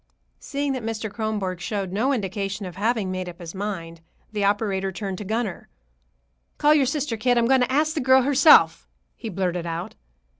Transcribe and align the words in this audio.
Seeing 0.39 0.73
that 0.73 0.81
Mr. 0.81 1.11
Kronborg 1.13 1.59
showed 1.61 1.91
no 1.91 2.11
indication 2.11 2.65
of 2.65 2.75
having 2.75 3.11
made 3.11 3.29
up 3.29 3.37
his 3.37 3.53
mind, 3.53 4.01
the 4.31 4.43
operator 4.43 4.91
turned 4.91 5.19
to 5.19 5.23
Gunner. 5.23 5.69
"Call 6.57 6.73
your 6.73 6.87
sister, 6.87 7.15
kid. 7.17 7.37
I'm 7.37 7.45
going 7.45 7.61
to 7.61 7.71
ask 7.71 7.93
the 7.93 8.01
girl 8.01 8.23
herself," 8.23 8.87
he 9.15 9.29
blurted 9.29 9.67
out. 9.67 9.93